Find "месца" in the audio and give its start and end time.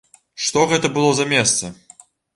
1.37-1.71